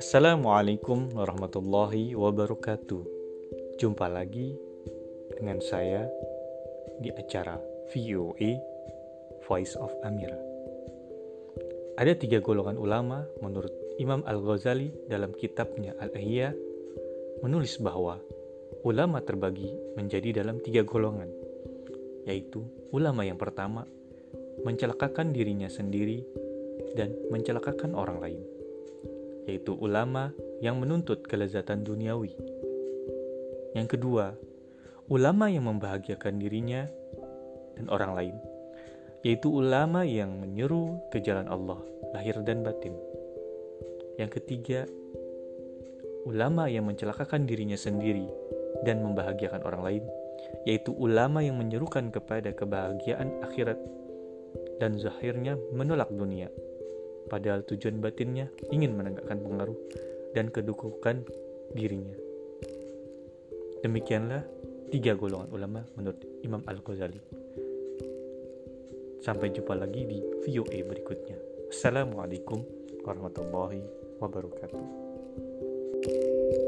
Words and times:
Assalamualaikum 0.00 1.12
warahmatullahi 1.12 2.16
wabarakatuh. 2.16 3.04
Jumpa 3.76 4.08
lagi 4.08 4.56
dengan 5.36 5.60
saya 5.60 6.08
di 7.04 7.12
acara 7.12 7.60
VOA 7.92 8.56
Voice 9.44 9.76
of 9.76 9.92
Amira. 10.08 10.40
Ada 12.00 12.16
tiga 12.16 12.40
golongan 12.40 12.80
ulama 12.80 13.28
menurut 13.44 13.76
Imam 14.00 14.24
Al-Ghazali 14.24 14.88
dalam 15.04 15.36
kitabnya 15.36 15.92
Al-Ihya 16.00 16.56
menulis 17.44 17.76
bahwa 17.76 18.16
ulama 18.88 19.20
terbagi 19.20 19.68
menjadi 20.00 20.40
dalam 20.40 20.64
tiga 20.64 20.80
golongan, 20.80 21.28
yaitu 22.24 22.64
ulama 22.88 23.20
yang 23.28 23.36
pertama 23.36 23.84
mencelakakan 24.60 25.32
dirinya 25.32 25.72
sendiri 25.72 26.20
dan 26.92 27.16
mencelakakan 27.32 27.96
orang 27.96 28.20
lain, 28.20 28.40
yaitu 29.48 29.72
ulama 29.72 30.36
yang 30.60 30.76
menuntut 30.76 31.24
kelezatan 31.24 31.80
duniawi. 31.80 32.36
Yang 33.72 33.96
kedua, 33.96 34.36
ulama 35.08 35.48
yang 35.48 35.64
membahagiakan 35.64 36.36
dirinya 36.36 36.84
dan 37.80 37.88
orang 37.88 38.12
lain, 38.12 38.36
yaitu 39.24 39.48
ulama 39.48 40.04
yang 40.04 40.36
menyeru 40.36 41.00
ke 41.08 41.24
jalan 41.24 41.48
Allah, 41.48 41.80
lahir 42.12 42.36
dan 42.44 42.60
batin. 42.60 42.92
Yang 44.20 44.42
ketiga, 44.42 44.84
ulama 46.28 46.68
yang 46.68 46.84
mencelakakan 46.84 47.48
dirinya 47.48 47.80
sendiri 47.80 48.28
dan 48.84 49.00
membahagiakan 49.00 49.64
orang 49.64 49.82
lain, 49.82 50.04
yaitu 50.68 50.92
ulama 50.92 51.40
yang 51.40 51.56
menyerukan 51.56 52.12
kepada 52.12 52.52
kebahagiaan 52.52 53.40
akhirat 53.40 53.80
dan 54.78 54.96
zahirnya 54.96 55.58
menolak 55.72 56.08
dunia, 56.12 56.48
padahal 57.28 57.64
tujuan 57.64 58.00
batinnya 58.00 58.48
ingin 58.70 58.96
menegakkan 58.96 59.40
pengaruh 59.40 59.76
dan 60.32 60.48
kedudukan 60.48 61.24
dirinya. 61.72 62.16
Demikianlah 63.82 64.46
tiga 64.94 65.18
golongan 65.18 65.50
ulama 65.50 65.80
menurut 65.98 66.22
Imam 66.44 66.62
Al-Ghazali. 66.68 67.20
Sampai 69.22 69.54
jumpa 69.54 69.78
lagi 69.78 70.02
di 70.06 70.18
VOA 70.46 70.78
berikutnya. 70.86 71.36
Assalamualaikum 71.70 72.62
warahmatullahi 73.06 73.82
wabarakatuh. 74.18 76.61